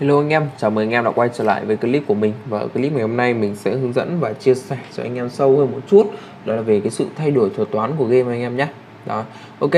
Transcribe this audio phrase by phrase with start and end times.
[0.00, 2.32] Hello anh em, chào mừng anh em đã quay trở lại với clip của mình.
[2.48, 5.14] Và ở clip ngày hôm nay mình sẽ hướng dẫn và chia sẻ cho anh
[5.14, 6.10] em sâu hơn một chút.
[6.44, 8.68] Đó là về cái sự thay đổi thuật toán của game anh em nhé.
[9.06, 9.24] Đó,
[9.58, 9.70] ok.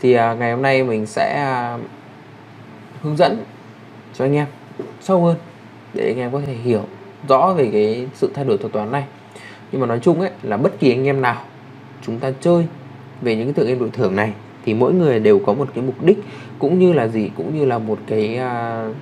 [0.00, 1.78] Thì à, ngày hôm nay mình sẽ à,
[3.02, 3.44] hướng dẫn
[4.14, 4.46] cho anh em
[5.00, 5.36] sâu hơn
[5.94, 6.82] Để anh em có thể hiểu
[7.28, 9.04] rõ về cái sự thay đổi thuật toán này.
[9.72, 11.42] Nhưng mà nói chung ấy là bất kỳ anh em nào
[12.02, 12.66] chúng ta chơi
[13.22, 14.32] về những cái tựa game đổi thưởng này
[14.64, 16.18] thì mỗi người đều có một cái mục đích
[16.58, 18.94] cũng như là gì cũng như là một cái uh,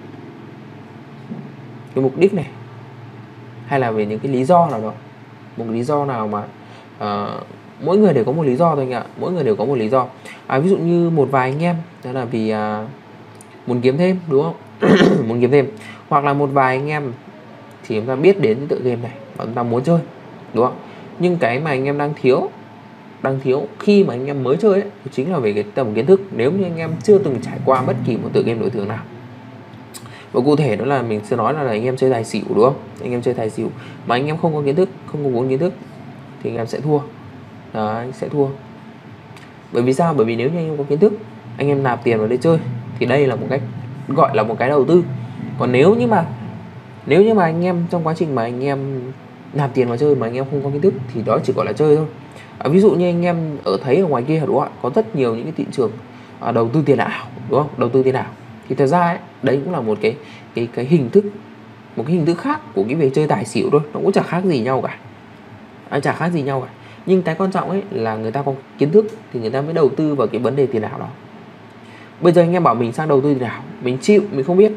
[1.95, 2.47] cái mục đích này?
[3.67, 4.93] Hay là về những cái lý do nào đó?
[5.57, 6.43] Một lý do nào mà
[7.05, 7.47] uh,
[7.83, 9.05] mỗi người đều có một lý do thôi anh ạ.
[9.21, 10.07] Mỗi người đều có một lý do.
[10.47, 12.89] À, ví dụ như một vài anh em đó là vì uh,
[13.67, 14.57] muốn kiếm thêm đúng không?
[15.29, 15.67] Muốn kiếm thêm.
[16.09, 17.13] Hoặc là một vài anh em
[17.87, 19.99] thì chúng ta biết đến cái tựa game này và chúng ta muốn chơi
[20.55, 20.77] đúng không?
[21.19, 22.49] Nhưng cái mà anh em đang thiếu
[23.23, 26.07] đang thiếu khi mà anh em mới chơi ấy, chính là về cái tầm kiến
[26.07, 26.21] thức.
[26.31, 28.89] Nếu như anh em chưa từng trải qua bất kỳ một tựa game đổi thưởng
[28.89, 29.03] nào
[30.33, 32.45] và cụ thể đó là mình sẽ nói là, là anh em chơi tài xỉu
[32.49, 32.75] đúng không?
[33.03, 33.71] Anh em chơi tài xỉu.
[34.07, 35.73] Mà anh em không có kiến thức không có vốn kiến thức
[36.43, 36.99] thì anh em sẽ thua.
[37.73, 38.47] Đấy, sẽ thua.
[39.73, 40.15] Bởi vì sao?
[40.15, 41.13] Bởi vì nếu như anh em có kiến thức
[41.57, 42.59] anh em nạp tiền vào đây chơi
[42.99, 43.61] thì đây là một cách
[44.09, 45.05] gọi là một cái đầu tư.
[45.59, 46.27] Còn nếu như mà
[47.07, 49.01] nếu như mà anh em trong quá trình mà anh em
[49.53, 51.67] nạp tiền vào chơi mà anh em không có kiến thức thì đó chỉ gọi
[51.67, 52.07] là chơi thôi.
[52.59, 54.71] À, ví dụ như anh em ở thấy ở ngoài kia đúng không ạ?
[54.83, 55.91] Có rất nhiều những cái thị trường
[56.41, 57.71] à, đầu tư tiền ảo đúng không?
[57.77, 58.27] Đầu tư tiền ảo
[58.73, 60.17] thì thật ra ấy, đấy cũng là một cái
[60.55, 61.25] cái cái hình thức
[61.97, 63.81] một cái hình thức khác của cái việc chơi tài xỉu thôi.
[63.95, 64.99] Nó cũng chẳng khác gì nhau cả.
[65.89, 66.73] À, chả khác gì nhau cả.
[67.07, 69.75] Nhưng cái quan trọng ấy là người ta có kiến thức thì người ta mới
[69.75, 71.09] đầu tư vào cái vấn đề tiền ảo đó.
[72.21, 74.57] Bây giờ anh em bảo mình sang đầu tư tiền ảo mình chịu mình không
[74.57, 74.73] biết.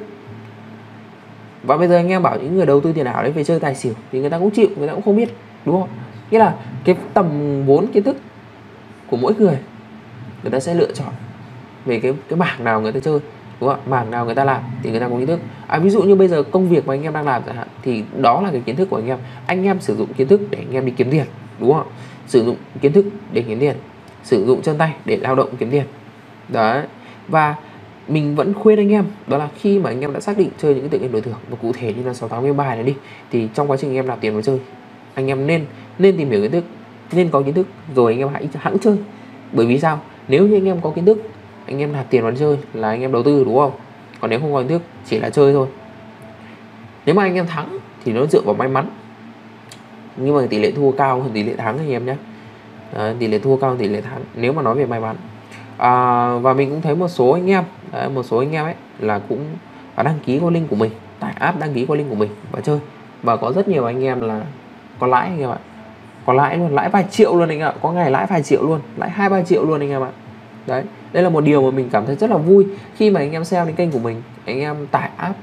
[1.64, 3.60] Và bây giờ anh em bảo những người đầu tư tiền ảo đấy về chơi
[3.60, 5.30] tài xỉu thì người ta cũng chịu người ta cũng không biết
[5.66, 5.90] đúng không?
[6.32, 7.28] Nghĩa là cái tầm
[7.66, 8.18] vốn kiến thức
[9.08, 9.58] của mỗi người
[10.44, 11.14] người ta sẽ lựa chọn
[11.86, 13.20] về cái cái bảng nào người ta chơi
[13.62, 15.40] đúng không mảng nào người ta làm thì người ta có kiến thức.
[15.68, 17.68] À, ví dụ như bây giờ công việc mà anh em đang làm chẳng hạn
[17.82, 19.18] thì đó là cái kiến thức của anh em.
[19.46, 21.26] Anh em sử dụng kiến thức để anh em đi kiếm tiền
[21.60, 21.88] đúng không
[22.28, 23.76] sử dụng kiến thức để kiếm tiền
[24.24, 25.86] sử dụng chân tay để lao động kiếm tiền.
[26.50, 26.84] Đấy
[27.28, 27.56] và
[28.08, 30.74] mình vẫn khuyên anh em đó là khi mà anh em đã xác định chơi
[30.74, 32.86] những cái tựa game đối tượng và cụ thể như là 68 game bài này
[32.86, 32.94] đi
[33.32, 34.60] thì trong quá trình anh em làm tiền vào chơi
[35.14, 35.66] anh em nên
[36.00, 36.64] nên tìm hiểu kiến thức
[37.12, 38.98] nên có kiến thức rồi anh em hãy hãng chơi.
[39.52, 40.00] Bởi vì sao?
[40.28, 41.18] Nếu như anh em có kiến thức
[41.68, 43.72] anh em nạp tiền vào chơi là anh em đầu tư đúng không?
[44.22, 45.68] Còn nếu không có kiến thức chỉ là chơi thôi.
[47.06, 48.90] Nếu mà anh em thắng thì nó dựa vào may mắn.
[50.18, 52.16] Nhưng mà tỷ lệ thua cao hơn tỷ lệ thắng anh em nhé.
[52.98, 55.16] À, tỷ lệ thua cao hơn tỷ lệ thắng nếu mà nói về may mắn.
[55.78, 58.74] À, và mình cũng thấy một số anh em đấy, một số anh em ấy
[59.00, 59.46] là cũng
[59.96, 62.30] à, đăng ký qua link của mình tải app đăng ký qua link của mình
[62.52, 62.80] và chơi.
[63.24, 64.42] Và có rất nhiều anh em là
[65.00, 65.58] có lãi anh em ạ.
[66.26, 67.74] Có lãi luôn lãi vài triệu luôn anh em ạ.
[67.82, 70.12] Có ngày lãi vài triệu luôn lãi hai ba triệu luôn anh em ạ
[70.68, 70.84] đấy,
[71.14, 73.46] đây là một điều mà mình cảm thấy rất là vui khi mà anh em
[73.46, 75.40] xem đến kênh của mình, anh em tải app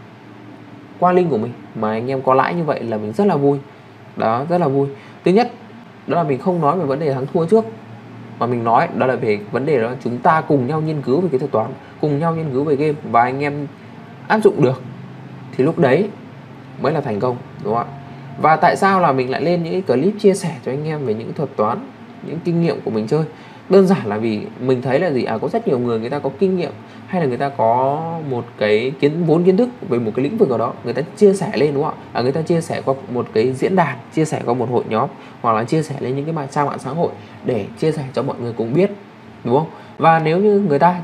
[0.98, 3.36] qua link của mình mà anh em có lãi như vậy là mình rất là
[3.36, 3.58] vui.
[4.16, 4.88] Đó, rất là vui.
[5.24, 5.50] Thứ nhất,
[6.06, 7.64] đó là mình không nói về vấn đề thắng thua trước,
[8.38, 11.02] mà mình nói đó là về vấn đề đó là chúng ta cùng nhau nghiên
[11.02, 13.66] cứu về cái thuật toán, cùng nhau nghiên cứu về game và anh em
[14.28, 14.82] áp dụng được,
[15.56, 16.08] thì lúc đấy
[16.82, 17.92] mới là thành công, đúng không ạ?
[18.40, 21.06] Và tại sao là mình lại lên những cái clip chia sẻ cho anh em
[21.06, 21.78] về những thuật toán,
[22.26, 23.24] những kinh nghiệm của mình chơi?
[23.72, 25.24] Đơn giản là vì mình thấy là gì?
[25.24, 26.72] À có rất nhiều người người ta có kinh nghiệm
[27.06, 30.38] hay là người ta có một cái kiến vốn kiến thức về một cái lĩnh
[30.38, 32.02] vực nào đó người ta chia sẻ lên đúng không ạ?
[32.12, 34.84] À, người ta chia sẻ qua một cái diễn đàn chia sẻ qua một hội
[34.88, 35.08] nhóm
[35.40, 37.10] hoặc là chia sẻ lên những cái mạng trang mạng xã hội
[37.44, 38.90] để chia sẻ cho mọi người cùng biết
[39.44, 39.68] đúng không?
[39.98, 41.00] Và nếu như người ta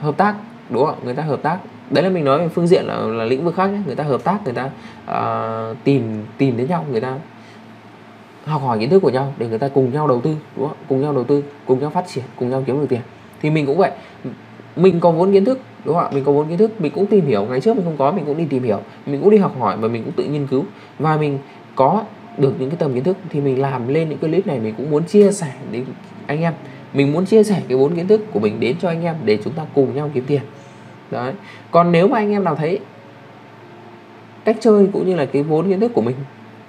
[0.00, 0.34] hợp tác
[0.70, 1.58] đúng không người ta hợp tác
[1.90, 3.78] đấy là mình nói về phương diện là, là lĩnh vực khác nhé.
[3.86, 4.70] Người ta hợp tác người ta
[5.10, 7.14] uh, tìm tìm đến nhau người ta
[8.44, 10.76] học hỏi kiến thức của nhau để người ta cùng nhau đầu tư, đúng không?
[10.88, 13.00] cùng nhau đầu tư, cùng nhau phát triển, cùng nhau kiếm được tiền.
[13.42, 13.90] Thì mình cũng vậy.
[14.76, 16.10] Mình có vốn kiến thức, đúng không ạ?
[16.14, 17.44] Mình có vốn kiến thức, mình cũng tìm hiểu.
[17.44, 18.80] Ngày trước mình không có, mình cũng đi tìm hiểu.
[19.06, 20.64] Mình cũng đi học hỏi và mình cũng tự nghiên cứu.
[20.98, 21.38] Và mình
[21.74, 22.04] có
[22.38, 24.60] được những cái tầm kiến thức thì mình làm lên những cái clip này.
[24.60, 25.84] Mình cũng muốn chia sẻ đến
[26.26, 26.52] anh em.
[26.94, 29.38] Mình muốn chia sẻ cái vốn kiến thức của mình đến cho anh em để
[29.44, 30.42] chúng ta cùng nhau kiếm tiền.
[31.10, 31.32] Đấy.
[31.70, 32.78] Còn nếu mà anh em nào thấy
[34.44, 36.16] cách chơi cũng như là cái vốn kiến thức của mình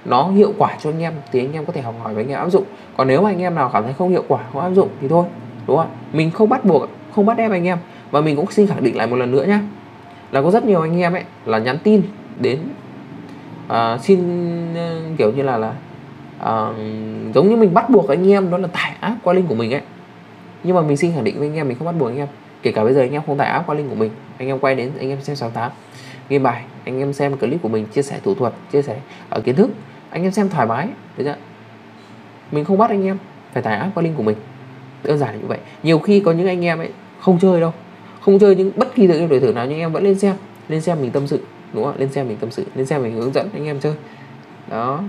[0.06, 2.30] nó hiệu quả cho anh em thì anh em có thể học hỏi và anh
[2.30, 2.64] em áp dụng.
[2.98, 5.08] Còn nếu mà anh em nào cảm thấy không hiệu quả không áp dụng thì
[5.08, 5.26] thôi
[5.68, 7.78] đúng không mình không bắt buộc không bắt ép anh em.
[8.12, 9.60] Và mình cũng xin khẳng định lại một lần nữa nhé
[10.32, 12.02] là có rất nhiều anh em ấy là nhắn tin
[12.40, 12.60] đến
[13.68, 14.20] uh, xin
[14.74, 15.74] uh, kiểu như là là
[16.40, 16.76] uh,
[17.36, 19.74] giống như mình bắt buộc anh em đó là tải app qua link của mình
[19.74, 19.82] ấy.
[20.64, 22.28] Nhưng mà mình xin khẳng định với anh em mình không bắt buộc anh em.
[22.62, 24.60] Kể cả bây giờ anh em không tải app qua link của mình anh em
[24.60, 25.72] quay đến anh em xem sáu tám.
[26.30, 29.00] Game bài anh em xem clip của mình chia sẻ thủ thuật, chia sẻ
[29.30, 29.70] ở kiến thức.
[30.10, 30.88] Anh em xem thoải mái,
[31.18, 31.36] được chưa?
[32.52, 33.18] Mình không bắt anh em,
[33.54, 34.38] phải tải app qua link của mình.
[35.04, 35.58] Đơn giản như vậy.
[35.84, 36.90] Nhiều khi có những anh em ấy
[37.20, 37.74] không chơi đâu,
[38.22, 40.36] không chơi những bất kỳ tựa game đổi thưởng nào, nhưng em vẫn lên xem.
[40.70, 41.42] Lên xem mình tâm sự,
[41.74, 43.94] đúng không lên xem mình tâm sự, lên xem mình hướng dẫn anh em chơi.
[44.70, 45.04] Đó.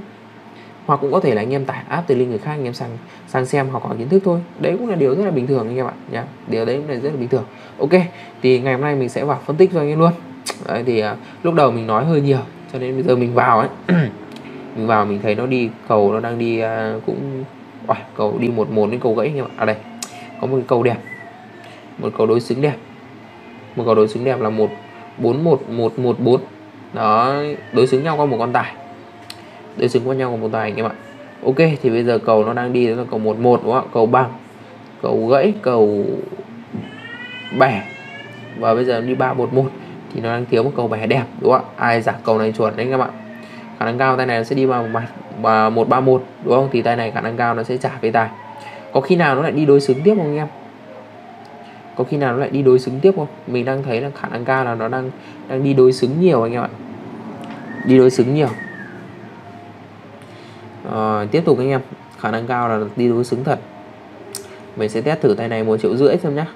[0.86, 2.74] Hoặc cũng có thể là anh em tải app từ link người khác, anh em
[2.74, 2.98] sang
[3.28, 4.40] sang xem học hỏi kiến thức thôi.
[4.60, 6.24] Đấy cũng là điều rất là bình thường anh em ạ, nhá.
[6.46, 7.44] Điều đấy cũng là rất là bình thường.
[7.78, 7.90] Ok,
[8.42, 10.12] thì ngày hôm nay mình sẽ vào phân tích cho anh em luôn
[10.66, 12.40] đấy, thì à, lúc đầu mình nói hơi nhiều
[12.72, 13.68] cho nên bây giờ mình vào ấy.
[14.76, 17.44] Mình vào mình thấy nó đi cầu nó đang đi à, cũng
[17.86, 19.50] Uầy, cầu đi một một đến cầu gãy anh em ạ.
[19.56, 19.76] À đây
[20.40, 20.96] có một cái cầu đẹp
[21.98, 22.76] một cầu đối xứng đẹp.
[23.76, 24.70] Một cầu đối xứng đẹp là một
[25.18, 26.40] bốn một một một bốn.
[26.92, 27.34] Đó
[27.72, 28.72] đối xứng nhau qua một con tài.
[29.76, 30.92] Đối xứng qua nhau qua một tài anh em ạ.
[31.44, 33.88] Ok thì bây giờ cầu nó đang đi đó là cầu một một đúng không
[33.92, 34.30] cầu bằng
[35.02, 36.04] cầu gãy cầu
[37.58, 37.82] bẻ.
[38.58, 39.70] Và bây giờ đi ba một một
[40.14, 41.72] thì nó đang thiếu một cầu bẻ đẹp đúng không ạ?
[41.76, 43.10] Ai giả cầu này chuẩn đấy các bạn?
[43.82, 45.06] khả năng cao tay này nó sẽ đi vào mặt
[45.40, 46.68] và một ba một đúng không?
[46.72, 48.28] Thì tay này khả năng cao nó sẽ trả về tài.
[48.92, 50.46] Có khi nào nó lại đi đối xứng tiếp không anh em?
[51.96, 53.26] Có khi nào nó lại đi đối xứng tiếp không?
[53.46, 55.10] Mình đang thấy là khả năng cao là nó đang
[55.48, 56.68] đang đi đối xứng nhiều anh em ạ.
[57.84, 58.48] Đi đối xứng nhiều.
[60.92, 61.80] À, tiếp tục anh em.
[62.18, 63.58] Khả năng cao là đi đối xứng thật.
[64.76, 66.46] Mình sẽ test thử tay này một triệu rưỡi xem nhá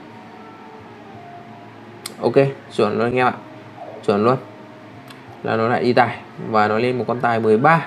[2.20, 2.34] ok,
[2.76, 3.34] chuẩn luôn anh em ạ.
[4.06, 4.36] Chuẩn luôn.
[5.42, 6.16] Là nó lại đi tài
[6.50, 7.86] và nó lên một con tài 13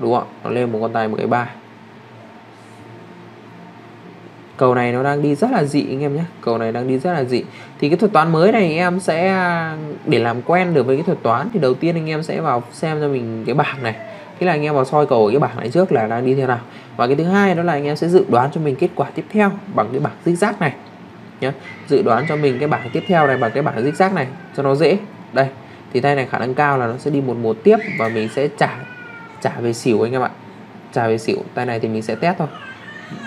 [0.00, 1.48] đúng không nó lên một con tài 13
[4.58, 6.24] cầu này nó đang đi rất là dị anh em nhé.
[6.40, 7.44] Cầu này đang đi rất là dị.
[7.80, 9.34] Thì cái thuật toán mới này em sẽ,
[10.06, 12.62] để làm quen được với cái thuật toán thì đầu tiên anh em sẽ vào
[12.72, 13.94] xem cho mình cái bảng này.
[14.38, 16.46] Thế là anh em vào soi cầu cái bảng này trước là đang đi thế
[16.46, 16.60] nào.
[16.96, 19.10] Và cái thứ hai đó là anh em sẽ dự đoán cho mình kết quả
[19.14, 20.72] tiếp theo bằng cái bảng zigzag này
[21.40, 21.52] nhé
[21.88, 24.26] dự đoán cho mình cái bảng tiếp theo này bằng cái bảng dích rác này
[24.56, 24.98] cho nó dễ.
[25.32, 25.48] Đây
[25.92, 28.28] thì tay này khả năng cao là nó sẽ đi một một tiếp và mình
[28.28, 28.76] sẽ trả
[29.40, 30.30] trả về xỉu anh em ạ.
[30.92, 32.48] Trả về xỉu tay này thì mình sẽ test thôi.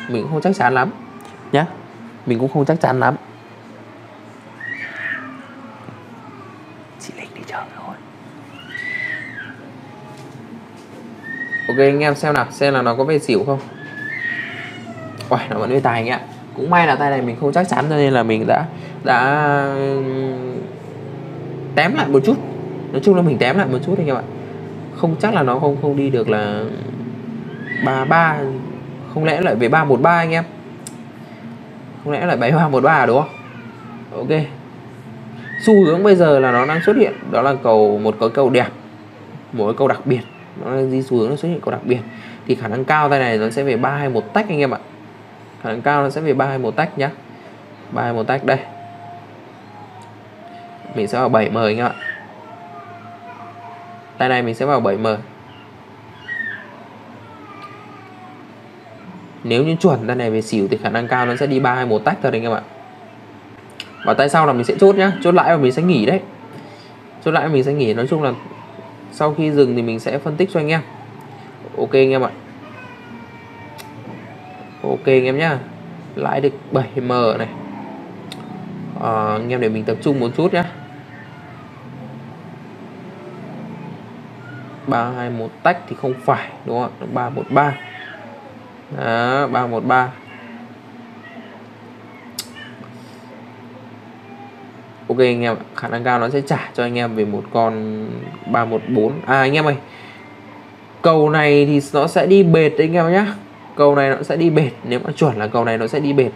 [0.09, 0.91] Mình cũng không chắc chắn lắm
[1.51, 1.65] nhá.
[2.25, 3.15] Mình cũng không chắc chắn lắm.
[6.99, 7.95] Chị linh đi chờ rồi.
[11.67, 13.59] Ok anh em xem nào xem là nó có về xỉu không.
[15.29, 16.19] Ôi, nó vẫn về tài anh ạ
[16.55, 18.65] cũng may là tay này mình không chắc chắn cho nên là mình đã
[19.03, 19.75] đã
[21.75, 22.37] tém lại một chút.
[22.91, 24.23] Nói chung là mình tém lại một chút anh em ạ.
[24.95, 26.63] Không chắc là nó không không đi được là
[27.85, 28.37] ba ba.
[29.13, 30.43] Không lẽ lại về ba một ba anh em?
[32.03, 33.29] Không lẽ lại bảy ba một ba đúng không?
[34.11, 34.41] Ok.
[35.61, 38.49] Xu hướng bây giờ là nó đang xuất hiện, đó là cầu, một cái cầu
[38.49, 38.67] đẹp,
[39.53, 40.21] một cái cầu đặc biệt.
[40.63, 41.99] Nó đang đi xu hướng nó xuất hiện cầu đặc biệt.
[42.47, 44.73] Thì khả năng cao tay này nó sẽ về ba hai một tách anh em
[44.73, 44.77] ạ
[45.61, 47.09] khả năng cao nó sẽ về ba hai một tách nhá.
[47.91, 48.59] Ba hai một tách đây.
[50.95, 51.93] Mình sẽ vào 7M anh em ạ.
[54.17, 55.17] Tay này mình sẽ vào 7M
[59.43, 62.05] nếu như chuẩn, tay này về xỉu thì khả năng cao nó sẽ đi 321
[62.05, 62.61] tách thôi anh em ạ.
[64.05, 65.11] Và tay sau là mình sẽ chốt nhá.
[65.23, 66.19] Chốt lại và mình sẽ nghỉ đấy.
[67.25, 67.93] Chốt lại mình sẽ nghỉ.
[67.93, 68.33] Nói chung là
[69.11, 70.81] sau khi dừng thì mình sẽ phân tích cho anh em.
[71.77, 72.29] Ok anh em ạ
[74.83, 75.59] ok anh em nhá.
[76.15, 77.47] Lãi được 7m này.
[79.01, 80.65] À, anh em để mình tập trung một chút nhá.
[84.87, 87.05] 321 tách thì không phải đúng không ạ?
[87.13, 87.77] 313
[88.97, 90.11] đó 313
[95.07, 98.05] Ok anh em khả năng cao nó sẽ trả cho anh em về một con
[98.51, 99.75] 314 à anh em ơi.
[101.01, 103.25] Cầu này thì nó sẽ đi bệt anh em nhé
[103.75, 106.13] cầu này nó sẽ đi bệt, nếu mà chuẩn là cầu này nó sẽ đi
[106.13, 106.29] bệt.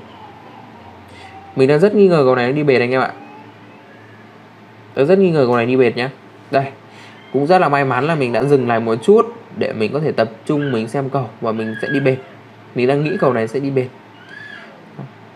[1.55, 3.11] Mình đang rất nghi ngờ cầu này nó đi bệt anh em ạ.
[4.93, 6.09] Tôi rất nghi ngờ cầu này đi bệt nhá.
[6.51, 6.65] Đây,
[7.33, 9.25] cũng rất là may mắn là mình đã dừng lại một chút
[9.57, 12.17] để mình có thể tập trung mình xem cầu và mình sẽ đi bệt.
[12.75, 13.87] Mình đang nghĩ cầu này sẽ đi bệt.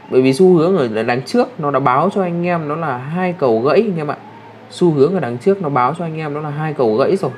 [0.10, 2.98] Bởi vì xu hướng ở đằng trước nó đã báo cho anh em nó là
[2.98, 4.18] hai cầu gãy anh em ạ.
[4.70, 7.16] Xu hướng ở đằng trước nó báo cho anh em nó là hai cầu gãy
[7.16, 7.32] rồi.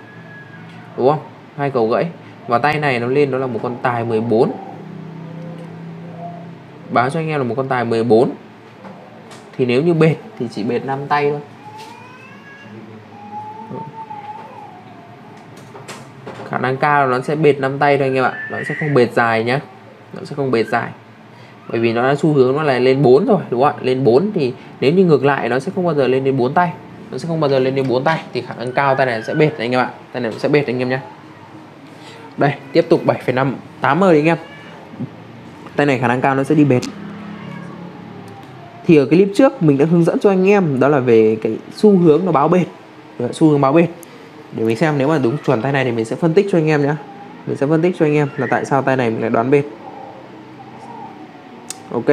[0.97, 1.19] Đúng không?
[1.57, 2.05] Hai cầu gãy
[2.47, 4.51] và tay này nó lên đó là một con tài 14
[6.91, 8.29] báo cho anh em là một con tài 14
[9.57, 11.39] thì nếu như bệt thì chỉ bệt 5 tay thôi.
[16.49, 18.33] Khả năng cao là nó sẽ bệt 5 tay thôi anh em ạ.
[18.49, 19.59] Nó sẽ không bệt dài nhá.
[20.13, 20.89] Nó sẽ không bệt dài.
[21.69, 23.81] Bởi vì nó đã xu hướng nó là lên 4 rồi, đúng không ạ?
[23.81, 26.53] Lên 4 thì nếu như ngược lại, nó sẽ không bao giờ lên đến 4
[26.53, 26.71] tay.
[27.11, 28.23] Nó sẽ không bao giờ lên đến 4 tay.
[28.33, 29.89] Thì khả năng cao tay này sẽ bệt anh em ạ.
[30.11, 30.99] Tay này sẽ bệt anh em nhé
[32.41, 34.37] đây tiếp tục 7,5 8M đi anh em.
[35.75, 36.81] Tay này khả năng cao nó sẽ đi bệt.
[38.85, 41.37] Thì ở cái clip trước mình đã hướng dẫn cho anh em đó là về
[41.41, 42.65] cái xu hướng nó báo bệt.
[43.31, 43.87] Xu hướng báo bệt.
[44.51, 46.57] Để mình xem nếu mà đúng chuẩn tay này thì mình sẽ phân tích cho
[46.57, 46.95] anh em nhé
[47.47, 49.51] mình sẽ phân tích cho anh em là tại sao tay này mình lại đoán
[49.51, 49.63] bệt.
[51.91, 52.05] Ok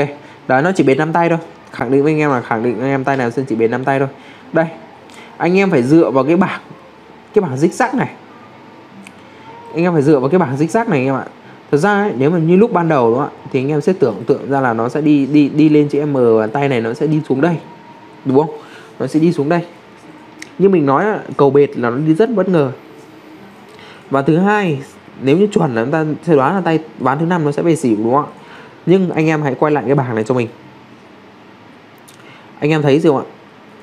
[0.48, 1.38] đó nó chỉ bệt năm tay thôi.
[1.72, 3.68] Khẳng định với anh em là khẳng định anh em tay nào sẽ chỉ bệt
[3.68, 4.08] năm tay thôi.
[4.52, 4.66] Đây
[5.36, 6.60] anh em phải dựa vào cái bảng
[7.34, 8.08] cái bảng dích sắc này
[9.74, 11.26] anh em phải dựa vào cái bảng dích xác này anh em ạ.
[11.70, 13.80] Thật ra ấy, nếu mà như lúc ban đầu đúng không ạ thì anh em
[13.80, 16.68] sẽ tưởng tượng ra là nó sẽ đi đi đi lên chữ M và tay
[16.68, 17.56] này nó sẽ đi xuống đây
[18.24, 18.50] đúng không?
[18.98, 19.60] Nó sẽ đi xuống đây.
[20.58, 21.04] Như mình nói
[21.36, 22.72] cầu bệt là nó đi rất bất ngờ.
[24.10, 24.78] Và thứ hai
[25.22, 27.62] nếu như chuẩn là chúng ta sẽ đoán là tay ván thứ năm nó sẽ
[27.62, 28.32] về xỉu đúng không ạ?
[28.86, 30.48] Nhưng anh em hãy quay lại cái bảng này cho mình.
[32.58, 33.24] Anh em thấy gì không ạ?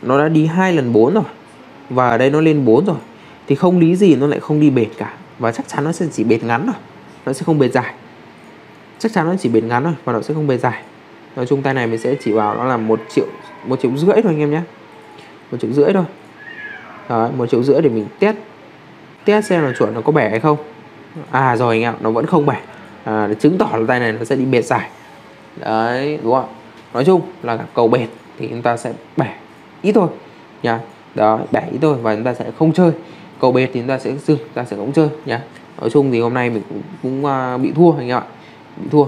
[0.02, 1.24] Nó đã đi hai lần 4 rồi.
[1.90, 2.96] Và ở đây nó lên 4 rồi.
[3.48, 6.06] Thì không lý gì nó lại không đi bệt cả và chắc chắn nó sẽ
[6.12, 6.76] chỉ bệt ngắn thôi,
[7.26, 7.94] nó sẽ không bệt dài.
[9.00, 10.82] Chắc chắn nó chỉ bệt ngắn thôi và nó sẽ không bệt dài.
[11.36, 13.26] Nói chung tay này mình sẽ chỉ vào nó là một triệu
[13.66, 14.62] một triệu rưỡi thôi anh em nhé.
[15.52, 16.04] Một triệu rưỡi thôi.
[17.10, 18.36] Đó một triệu rưỡi để mình test.
[19.26, 20.58] Test xem là chuẩn nó có bẻ hay không.
[21.32, 22.60] À rồi anh em nó vẫn không bẻ.
[23.04, 24.90] À, để chứng tỏ là tay này nó sẽ đi bệt dài.
[25.56, 26.50] Đấy đúng không
[26.94, 28.08] nói chung là cầu bệt
[28.40, 29.36] thì chúng ta sẽ bẻ
[29.82, 30.08] ít thôi.
[30.64, 30.80] Nha.
[31.16, 32.92] Đó bẻ ít thôi và chúng ta sẽ không chơi
[33.40, 35.42] cầu bệt thì chúng ta sẽ dừng chúng ta sẽ không chơi nhá.
[35.82, 38.24] Nói chung thì hôm nay mình cũng, cũng uh, bị thua anh em ạ.
[38.78, 39.06] Bị thua.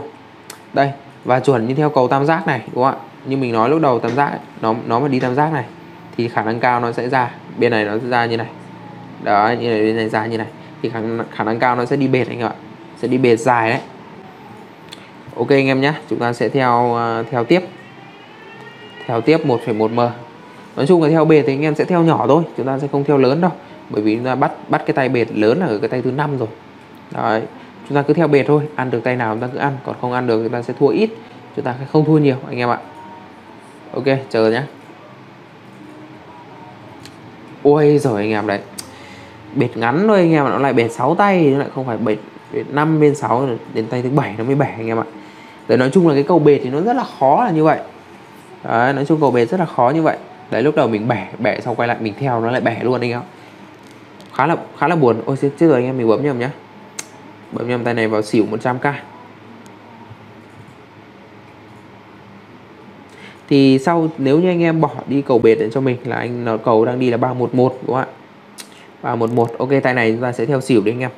[0.73, 0.91] Đây
[1.25, 2.99] và chuẩn như theo cầu tam giác này đúng không ạ?
[3.25, 5.65] Như mình nói lúc đầu tam giác ấy, nó nó mà đi tam giác này
[6.17, 7.31] thì khả năng cao nó sẽ ra.
[7.57, 8.47] Bên này nó sẽ ra như này.
[9.23, 10.47] Đó như này bên này ra như này.
[10.81, 10.99] Thì khả,
[11.31, 12.53] khả năng cao nó sẽ đi bệt anh em ạ.
[12.97, 13.79] Sẽ đi bệt dài đấy.
[15.35, 17.61] Ok anh em nhé chúng ta sẽ theo uh, theo tiếp.
[19.07, 19.95] Theo tiếp 1,1 m.
[20.75, 22.87] Nói chung là theo bệt thì anh em sẽ theo nhỏ thôi chúng ta sẽ
[22.91, 23.51] không theo lớn đâu
[23.89, 26.11] bởi vì chúng ta bắt bắt cái tay bệt lớn là ở cái tay thứ
[26.11, 26.47] năm rồi.
[27.11, 27.41] Đấy
[27.89, 29.95] chúng ta cứ theo bệt thôi ăn được tay nào chúng ta cứ ăn còn
[30.01, 31.09] không ăn được chúng ta sẽ thua ít
[31.55, 32.77] chúng ta không thua nhiều anh em ạ.
[33.93, 34.61] Ok chờ nhé
[37.63, 38.59] ôi rồi anh em đấy
[39.55, 41.97] bệt ngắn thôi anh em ạ nó lại bệt 6 tay nó lại không phải
[41.97, 42.17] bệt
[42.53, 45.03] bệt 5 bên 6 đến tay thứ bảy nó mới bẻ anh em ạ.
[45.67, 47.79] Đấy nói chung là cái cầu bệt thì nó rất là khó là như vậy.
[48.63, 50.17] Đấy, nói chung cầu bệt rất là khó như vậy.
[50.51, 53.01] Đấy lúc đầu mình bẻ bẻ xong quay lại mình theo nó lại bẻ luôn
[53.01, 53.21] anh em
[54.37, 55.21] khá là khá là buồn.
[55.25, 56.51] Ôi chết rồi anh em mình bấm nhầm nhá.
[57.51, 58.93] Bấm nhầm tay này vào xỉu 100k
[63.49, 66.45] thì sau nếu như anh em bỏ đi cầu bệt để cho mình là anh
[66.45, 68.07] nó cầu đang đi là 311 đúng không ạ?
[69.01, 71.11] 311 ok tay này chúng ta sẽ theo xỉu đi anh em.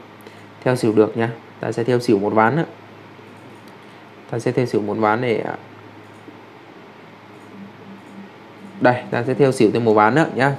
[0.64, 1.30] Theo xỉu được nhá.
[1.60, 2.66] Ta sẽ theo xỉu một ván nữa
[4.32, 5.56] ta sẽ theo xỉu một ván để à,
[8.82, 10.56] đây ta sẽ theo xỉu thêm một ván nữa nhá.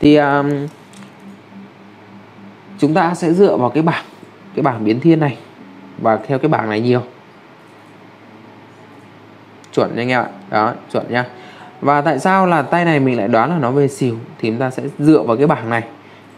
[0.00, 0.66] Thì um,
[2.82, 4.04] chúng ta sẽ dựa vào cái bảng
[4.54, 5.36] cái bảng biến thiên này.
[5.98, 7.00] Và theo cái bảng này nhiều.
[9.74, 10.28] Chuẩn nha anh em ạ.
[10.50, 11.26] Đó, chuẩn nha.
[11.80, 14.14] Và tại sao là tay này mình lại đoán là nó về xỉu?
[14.38, 15.82] Thì chúng ta sẽ dựa vào cái bảng này.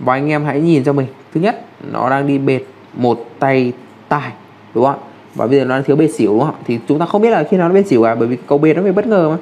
[0.01, 1.07] Và anh em hãy nhìn cho mình.
[1.35, 2.61] Thứ nhất, nó đang đi bệt
[2.95, 3.73] một tay
[4.09, 4.33] tài
[4.75, 4.99] đúng không
[5.35, 7.31] và bây giờ nó đang thiếu bệt xỉu, đúng không thì chúng ta không biết
[7.31, 9.31] là khi nào nó bệt xỉu à bởi vì cầu bệt nó về bất ngờ
[9.31, 9.37] mà.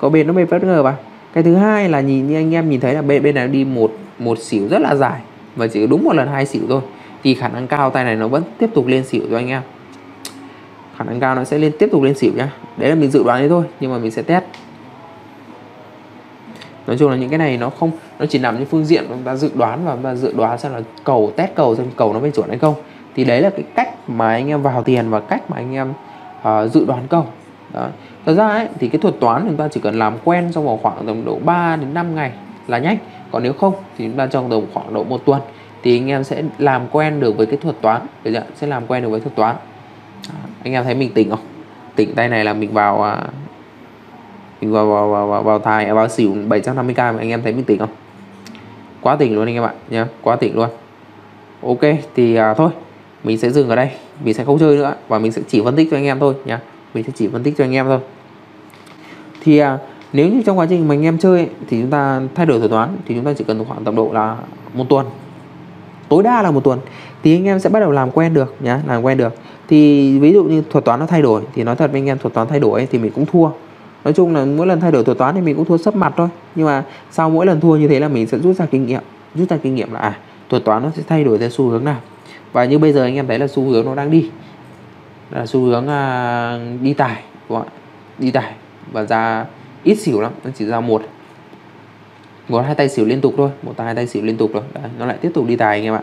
[0.00, 0.96] Cầu bệt nó về bất ngờ mà.
[1.32, 3.64] Cái thứ hai là nhìn như anh em nhìn thấy là bên bên này đi
[3.64, 5.20] một một xỉu rất là dài
[5.56, 6.80] và chỉ đúng một lần hai xỉu thôi.
[7.22, 9.62] Thì khả năng cao tay này nó vẫn tiếp tục lên xỉu cho anh em.
[10.96, 12.52] Khả năng cao nó sẽ lên tiếp tục lên xỉu nhá.
[12.76, 14.44] Đấy là mình dự đoán đấy thôi nhưng mà mình sẽ test.
[16.86, 19.22] Nói chung là những cái này nó không nó chỉ nằm trên phương diện chúng
[19.24, 22.12] ta dự đoán và chúng ta dự đoán xem là cầu test cầu xem cầu
[22.12, 22.74] nó về chuẩn hay không.
[23.16, 25.92] Thì đấy là cái cách mà anh em vào tiền và cách mà anh em
[26.40, 27.26] uh, dự đoán cầu.
[27.72, 27.88] Đó.
[28.26, 30.78] thật ra ấy, thì cái thuật toán chúng ta chỉ cần làm quen trong vòng
[30.82, 32.32] khoảng tầm độ 3 đến 5 ngày
[32.66, 32.96] là nhanh
[33.32, 35.40] còn nếu không thì chúng ta trong tầm khoảng độ một tuần
[35.82, 38.02] thì anh em sẽ làm quen được với cái thuật toán.
[38.24, 38.44] Được chưa?
[38.54, 39.56] sẽ làm quen được với thuật toán.
[40.28, 41.40] À, anh em thấy mình tỉnh không?
[41.96, 43.18] Tỉnh tay này là mình vào à,
[44.60, 47.52] mình vào vào vào vào, vào tài à, vào xỉu 750k mà anh em thấy
[47.52, 47.88] mình tỉnh không?
[49.00, 50.68] Quá tỉnh luôn anh em ạ nhá quá tỉnh luôn.
[51.62, 51.80] Ok
[52.14, 52.70] thì à, thôi
[53.24, 53.90] mình sẽ dừng ở đây.
[54.24, 56.34] Mình sẽ không chơi nữa và mình sẽ chỉ phân tích cho anh em thôi
[56.44, 56.60] nhá.
[56.94, 57.98] Mình sẽ chỉ phân tích cho anh em thôi.
[59.42, 59.78] Thì à,
[60.12, 62.70] nếu như trong quá trình mà anh em chơi thì chúng ta thay đổi thuật
[62.70, 64.36] toán thì chúng ta chỉ cần khoảng tầm độ là
[64.74, 65.06] một tuần.
[66.08, 66.78] Tối đa là một tuần
[67.22, 69.34] thì anh em sẽ bắt đầu làm quen được nhá làm quen được.
[69.68, 72.18] Thì ví dụ như thuật toán nó thay đổi thì nói thật với anh em
[72.18, 73.50] thuật toán thay đổi thì mình cũng thua.
[74.04, 76.12] Nói chung là mỗi lần thay đổi thuật toán thì mình cũng thua sấp mặt
[76.16, 76.28] thôi.
[76.54, 79.02] Nhưng mà sau mỗi lần thua như thế là mình sẽ rút ra kinh nghiệm
[79.34, 81.84] rút ra kinh nghiệm là à thuật toán nó sẽ thay đổi theo xu hướng
[81.84, 82.00] nào.
[82.52, 84.30] Và như bây giờ anh em thấy là xu hướng nó đang đi.
[85.30, 87.72] Là xu hướng à, đi tải đúng không ạ?
[88.18, 88.52] Đi tải
[88.92, 89.44] và ra
[89.84, 91.02] ít xỉu lắm nó chỉ ra một.
[92.48, 94.62] Một hai tay xỉu liên tục thôi một tay hai tay xỉu liên tục rồi
[94.74, 96.02] Đấy, nó lại tiếp tục đi tài anh em ạ.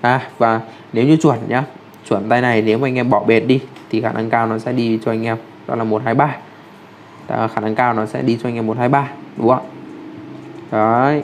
[0.00, 0.60] À, và
[0.92, 1.64] nếu như chuẩn nhá
[2.08, 3.60] chuẩn tay này nếu mà anh em bỏ bệt đi
[3.90, 5.36] thì khả năng cao nó sẽ đi cho anh em.
[5.66, 6.36] Đó là một hai ba.
[7.28, 9.66] Khả năng cao nó sẽ đi cho anh em một hai ba đúng không
[10.70, 11.22] đấy.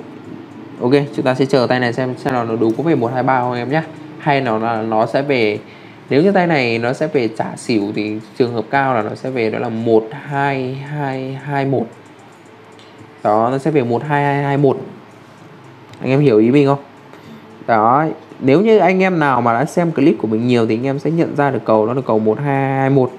[0.80, 3.10] Ok chúng ta sẽ chờ tay này xem xem là nó đúng có về một
[3.14, 3.82] hai ba không em nhé
[4.18, 5.58] hay nó là nó sẽ về
[6.10, 9.14] nếu như tay này nó sẽ về trả xỉu thì trường hợp cao là nó
[9.14, 11.86] sẽ về đó là một hai hai hai một.
[13.22, 14.76] Đó, nó sẽ về một hai hai hai một.
[16.00, 16.78] Anh em hiểu ý mình không?
[17.66, 18.06] Đó,
[18.40, 20.98] nếu như anh em nào mà đã xem clip của mình nhiều thì anh em
[20.98, 23.10] sẽ nhận ra được cầu nó là cầu 1221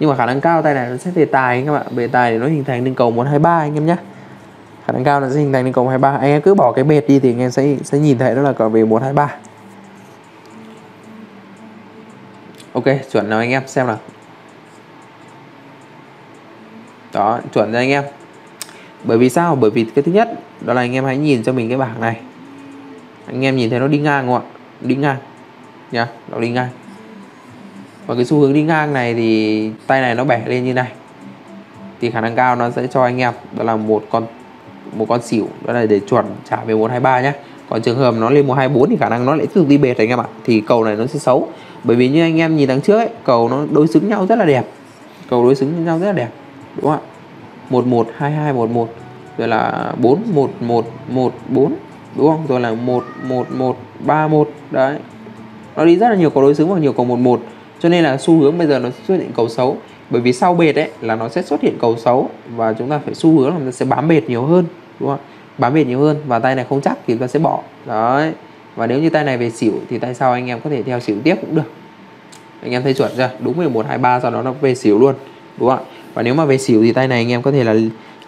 [0.00, 2.08] nhưng mà khả năng cao tay này nó sẽ về tài anh các bạn về
[2.08, 3.96] tài để nó hình thành nên cầu 123 anh em nhé
[4.86, 6.84] khả năng cao nó sẽ hình thành nên cầu 23 anh em cứ bỏ cái
[6.84, 9.30] bệt đi thì anh em sẽ sẽ nhìn thấy đó là cầu về 123
[12.72, 13.98] ok, chuẩn nào anh em, xem nào.
[17.12, 18.04] Đó, chuẩn cho anh em.
[19.04, 19.56] Bởi vì sao?
[19.56, 20.28] Bởi vì cái thứ nhất,
[20.60, 22.16] đó là anh em hãy nhìn cho mình cái bảng này.
[23.26, 24.42] Anh em nhìn thấy nó đi ngang không ạ?
[24.80, 25.16] Đi ngang.
[25.90, 26.68] Nhá, nó đi ngang.
[28.06, 30.92] Và cái xu hướng đi ngang này thì tay này nó bẻ lên như này.
[32.00, 34.26] Thì khả năng cao nó sẽ cho anh em, đó là một con
[34.96, 35.48] một con xỉu.
[35.66, 37.32] Đó là để chuẩn trả về 123 nhé
[37.68, 39.98] còn trường hợp nó lên 124 thì khả năng nó lại tiếp tục đi bệt
[39.98, 40.24] anh em ạ.
[40.44, 41.48] Thì cầu này nó sẽ xấu
[41.84, 44.38] bởi vì như anh em nhìn đằng trước ấy, cầu nó đối xứng nhau rất
[44.38, 44.64] là đẹp.
[45.30, 46.28] Cầu đối xứng nhau rất là đẹp,
[46.76, 47.08] đúng không ạ?
[47.70, 48.88] 11 22 11
[49.38, 51.74] rồi là 4 1 1 1 4
[52.16, 52.46] đúng không?
[52.48, 54.98] Rồi là 1 1 1 3 1 đấy.
[55.76, 57.40] Nó đi rất là nhiều cầu đối xứng và nhiều cầu 1 1
[57.80, 59.76] cho nên là xu hướng bây giờ nó xuất hiện cầu xấu.
[60.10, 63.00] Bởi vì sau bệt ấy là nó sẽ xuất hiện cầu xấu và chúng ta
[63.04, 64.64] phải xu hướng là nó sẽ bám bệt nhiều hơn,
[65.00, 65.18] đúng không
[65.58, 67.60] bám bệt nhiều hơn và tay này không chắc thì chúng ta sẽ bỏ.
[67.86, 68.32] Đấy
[68.76, 71.00] và nếu như tay này về xỉu thì tay sau anh em có thể theo
[71.00, 71.72] xỉu tiếp cũng được.
[72.62, 73.30] Anh em thấy chuẩn chưa?
[73.40, 75.14] Đúng 11 23 sau đó nó về xỉu luôn
[75.58, 75.84] đúng không ạ?
[76.14, 77.74] Và nếu mà về xỉu thì tay này anh em có thể là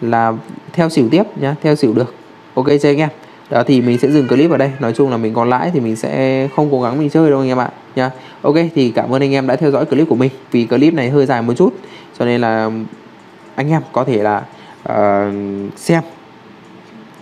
[0.00, 0.32] là
[0.72, 2.14] theo xỉu tiếp nhá theo xỉu được.
[2.54, 3.08] Ok chưa anh em.
[3.50, 4.70] Đó thì mình sẽ dừng clip ở đây.
[4.80, 7.40] Nói chung là mình còn lãi thì mình sẽ không cố gắng mình chơi đâu
[7.40, 8.10] anh em ạ nhá.
[8.42, 10.30] Ok thì cảm ơn anh em đã theo dõi clip của mình.
[10.50, 11.74] Vì clip này hơi dài một chút
[12.18, 12.70] cho nên là
[13.54, 14.42] anh em có thể là
[14.88, 15.34] uh,
[15.76, 16.02] xem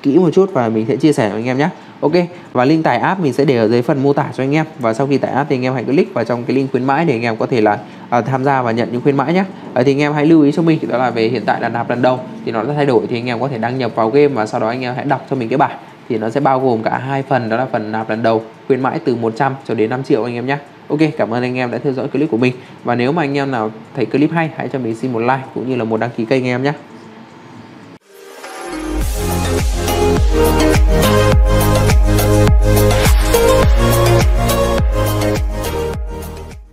[0.03, 1.69] kỹ một chút và mình sẽ chia sẻ với anh em nhé
[2.03, 2.13] Ok
[2.53, 4.67] và link tải app mình sẽ để ở dưới phần mô tả cho anh em.
[4.79, 6.85] Và sau khi tải app thì anh em hãy click vào trong cái link khuyến
[6.85, 7.79] mãi để anh em có thể là
[8.09, 9.45] à, tham gia và nhận những khuyến mãi nhé
[9.75, 11.69] à, thì anh em hãy lưu ý cho mình đó là về hiện tại là
[11.69, 13.95] nạp lần đầu thì nó đã thay đổi thì anh em có thể đăng nhập
[13.95, 16.31] vào game và sau đó anh em hãy đọc cho mình cái bản thì nó
[16.31, 19.17] sẽ bao gồm cả hai phần đó là phần nạp lần đầu khuyến mãi từ
[19.17, 21.93] 100 cho đến 5 triệu anh em nhé Ok cảm ơn anh em đã theo
[21.93, 22.55] dõi clip của mình.
[22.85, 25.43] Và nếu mà anh em nào thấy clip hay hãy cho mình xin một like
[25.55, 26.73] cũng như là một đăng ký kênh anh em nhé